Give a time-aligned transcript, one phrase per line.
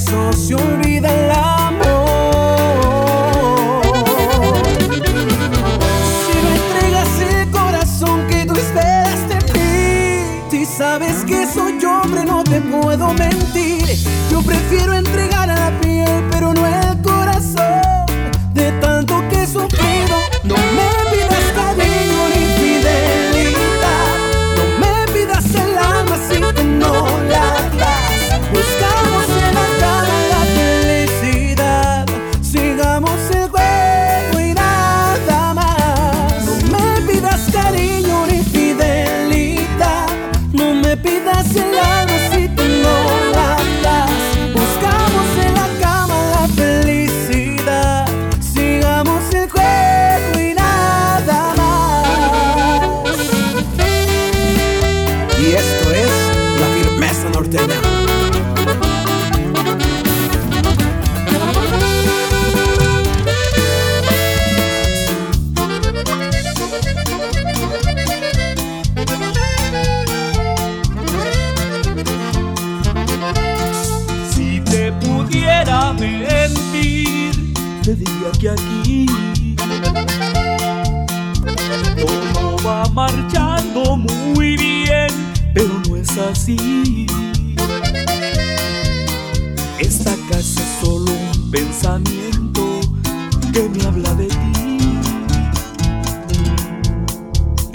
[0.00, 1.82] eso se olvida el amor.
[6.24, 12.24] Si me entregas el corazón que tú esperas de mí, si sabes que soy hombre,
[12.24, 13.84] no te puedo mentir.
[14.30, 18.06] Yo prefiero entregar a la piel, pero no el corazón.
[18.54, 19.46] De tanto que he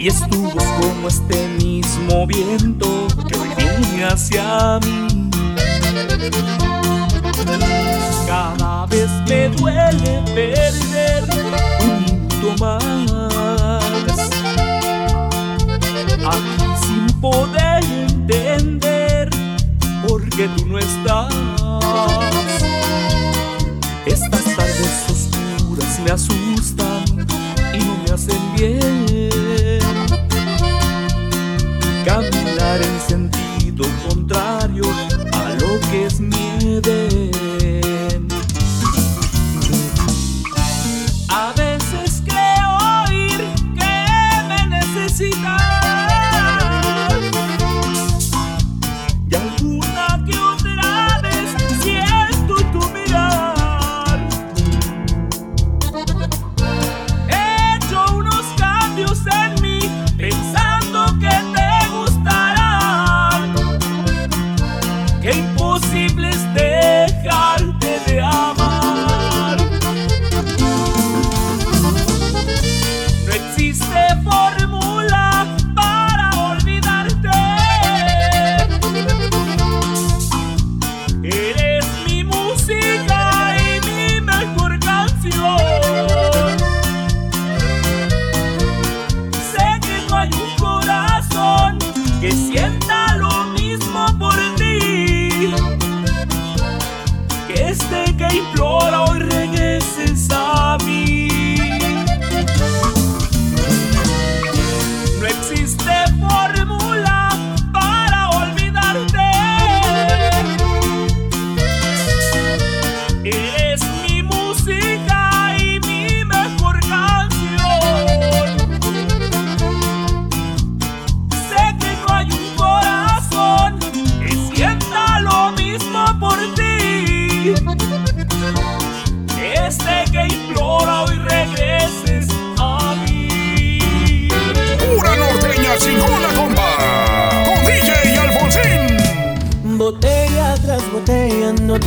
[0.05, 5.31] Y es tu voz como este mismo viento que hoy viene hacia mí.
[8.27, 11.23] Cada vez me duele perder
[11.81, 14.29] un minuto más.
[16.23, 19.31] Aquí sin poder entender
[20.07, 21.33] por qué tú no estás.
[24.05, 27.25] Estas tardes oscuras me asustan
[27.73, 29.54] y no me hacen bien.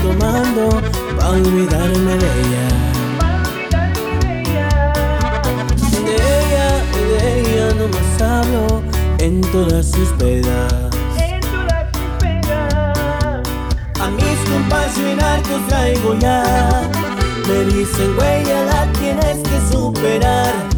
[0.08, 0.82] Tomando
[1.18, 2.66] pa' olvidarme de ella.
[6.06, 8.82] De ella, de ella no más hablo
[9.18, 10.72] en todas sus pedas.
[14.00, 14.94] A mis compas
[15.68, 16.42] traigo ya.
[17.46, 20.77] Me dicen, güey, ya la tienes que superar.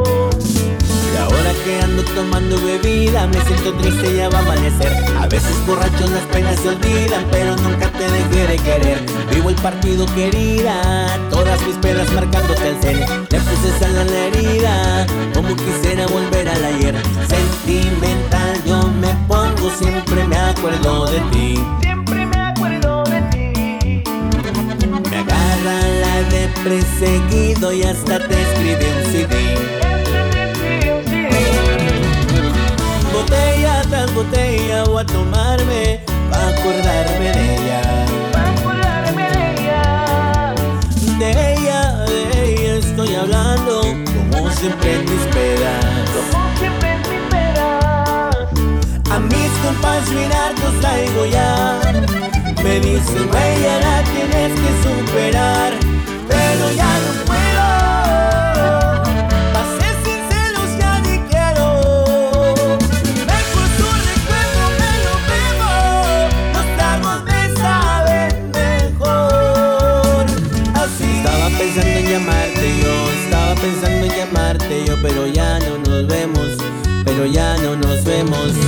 [1.63, 3.27] Que ando tomando bebida.
[3.27, 4.91] Me siento triste ya va a amanecer.
[5.19, 9.05] A veces borracho las penas se olvidan pero nunca te dejaré querer.
[9.31, 12.99] Vivo el partido querida, todas mis penas marcándote el cel.
[12.99, 16.95] Le puse sal a la herida, como quisiera volver al ayer.
[17.27, 21.63] Sentimental yo me pongo, siempre me acuerdo de ti.
[21.81, 24.03] Siempre me acuerdo de ti.
[25.09, 29.80] Me agarra la de perseguido y hasta te escribí un CD
[34.21, 37.81] Botella voy a tomarme Pa' acordarme de ella
[38.31, 40.53] Para acordarme de ella.
[41.17, 43.81] De ella, de ella estoy hablando
[44.31, 48.29] Como siempre en mis pedas Como siempre en mi peda.
[49.09, 51.81] A mis compas mirar los traigo ya
[52.63, 53.27] Me dicen,
[53.63, 55.90] ya la tienes que superar
[78.31, 78.60] Somos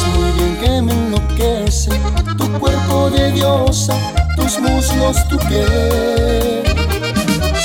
[0.00, 1.90] Sabes muy bien que me enloquece
[2.38, 3.94] tu cuerpo de diosa,
[4.34, 6.62] tus muslos, tu piel.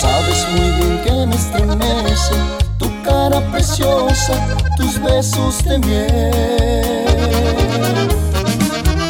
[0.01, 2.35] Sabes muy bien que me estremece
[2.77, 4.33] tu cara preciosa,
[4.75, 7.05] tus besos de miel.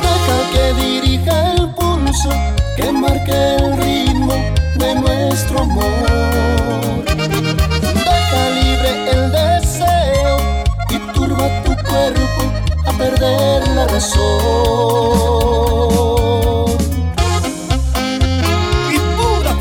[0.06, 2.30] Deja que dirija el pulso,
[2.78, 4.34] que marque el ritmo
[4.78, 7.06] de nuestro amor.
[8.06, 10.38] Deja libre el deseo
[10.90, 12.65] y turba tu cuerpo
[12.98, 15.26] perder la razón.
[18.92, 19.56] y pura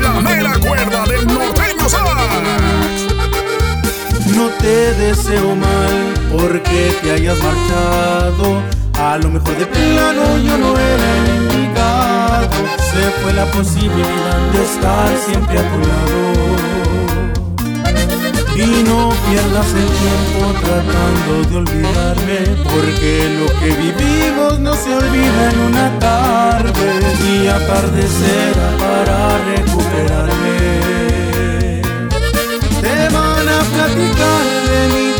[0.00, 3.06] la mera cuerda del norteño sax.
[4.36, 8.11] No te deseo mal porque te hayas marchado.
[9.12, 12.48] A lo mejor de plano yo no era indicado.
[12.78, 16.32] Se fue la posibilidad de estar siempre a tu lado.
[18.56, 25.50] Y no pierdas el tiempo tratando de olvidarme Porque lo que vivimos no se olvida
[25.50, 30.82] en una tarde Y atardecerá para recuperarme
[32.82, 35.11] te van a platicar de mí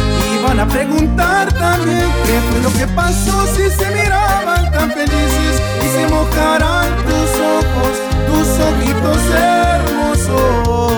[0.53, 5.89] van a preguntar también qué fue lo que pasó si se miraban tan felices y
[5.97, 7.95] se mojarán tus ojos,
[8.27, 10.93] tus ojitos hermosos.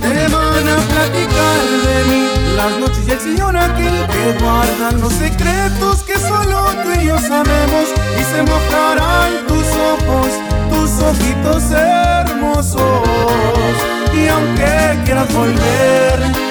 [0.00, 2.22] Te van a platicar de mí
[2.56, 7.18] las noches y el sillón aquel que guardan los secretos que solo tú y yo
[7.20, 7.86] sabemos
[8.18, 10.28] y se mojarán tus ojos,
[10.72, 12.82] tus ojitos hermosos.
[14.12, 16.45] Y aunque quieras volver,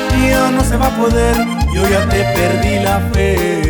[0.51, 1.35] no se va a poder,
[1.73, 3.61] yo ya te perdí la fe.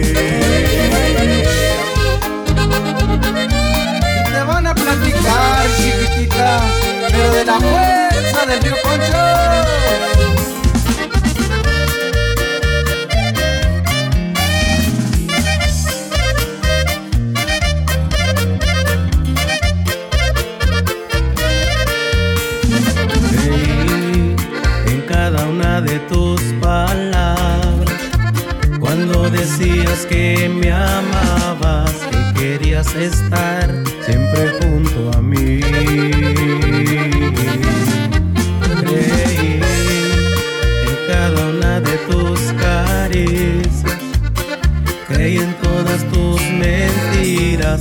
[4.32, 6.62] Te van a platicar, chiquitita,
[7.08, 8.75] pero de la fuerza del río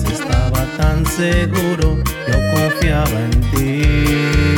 [0.02, 1.96] estaba tan seguro,
[2.26, 4.53] yo confiaba en ti.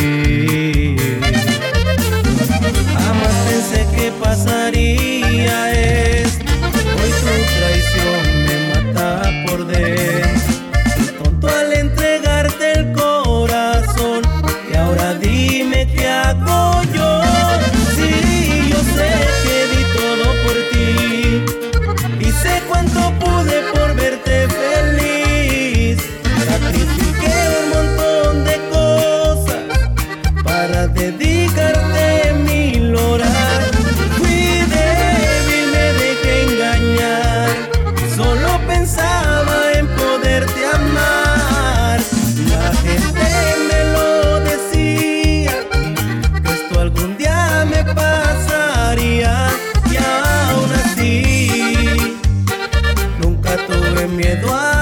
[54.08, 54.75] miedo a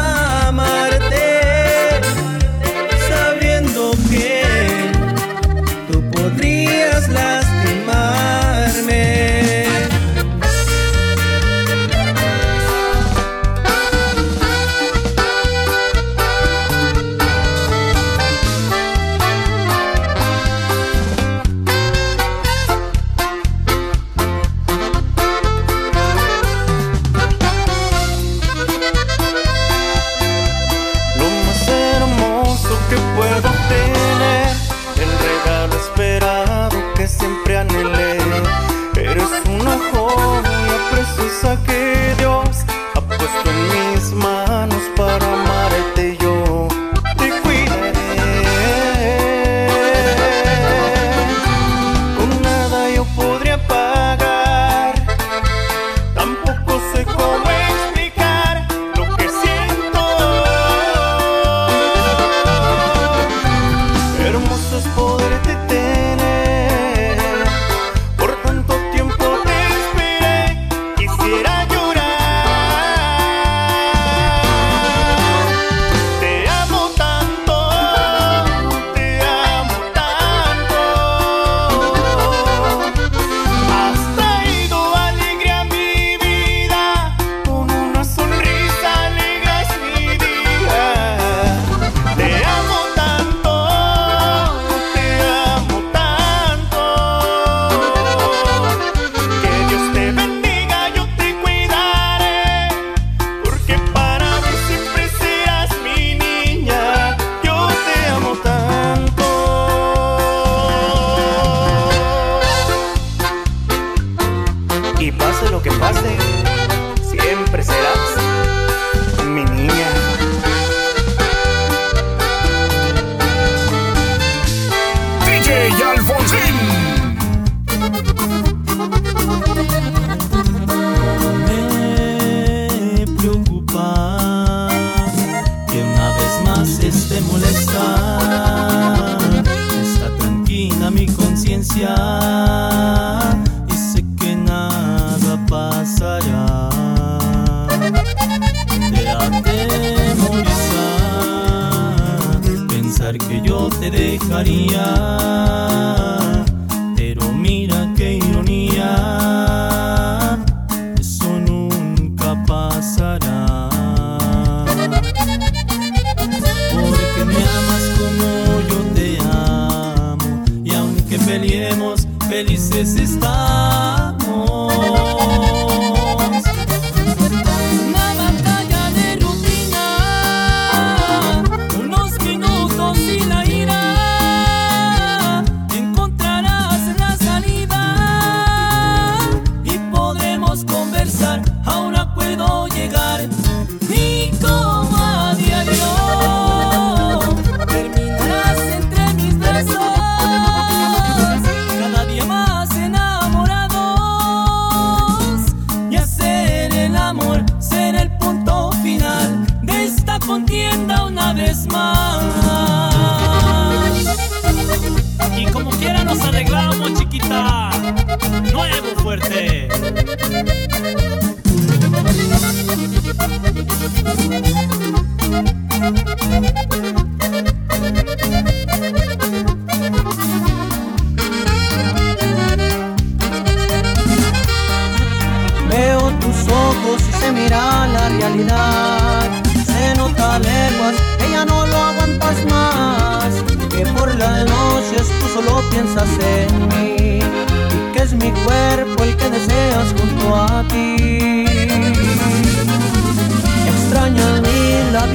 [37.24, 38.18] siempre anhelé.
[38.96, 42.23] Eres una joya preciosa que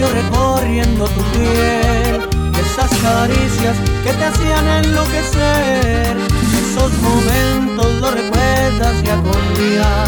[0.08, 2.22] recorriendo tu piel,
[2.58, 6.18] esas caricias que te hacían enloquecer,
[6.58, 10.06] esos momentos los recuerdas y con día,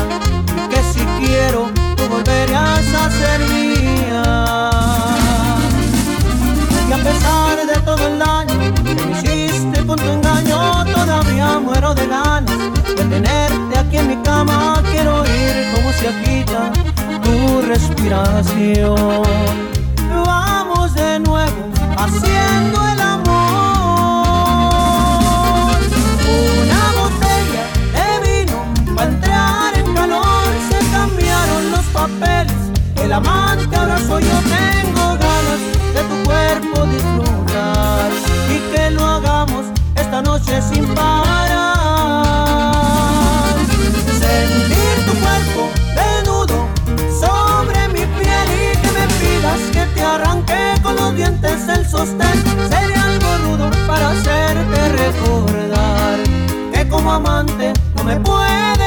[0.69, 4.69] que si quiero tú volverías a ser mía.
[6.89, 11.93] Y a pesar de todo el daño que me hiciste con tu engaño, todavía muero
[11.93, 12.57] de ganas
[12.95, 16.71] de tenerte aquí en mi cama, quiero oír cómo se agita
[17.23, 19.80] tu respiración.
[52.69, 56.19] sería algo rudo para hacerte recordar
[56.73, 58.80] que como amante no me puedo